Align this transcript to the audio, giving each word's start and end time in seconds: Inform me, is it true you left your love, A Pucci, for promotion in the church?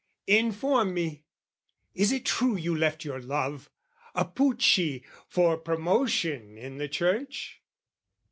Inform 0.25 0.95
me, 0.95 1.25
is 1.93 2.11
it 2.11 2.25
true 2.25 2.55
you 2.55 2.75
left 2.75 3.05
your 3.05 3.21
love, 3.21 3.69
A 4.15 4.25
Pucci, 4.25 5.05
for 5.27 5.57
promotion 5.57 6.57
in 6.57 6.79
the 6.79 6.87
church? 6.87 7.61